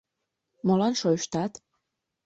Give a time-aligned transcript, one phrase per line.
[0.67, 1.53] —Молан шойыштат?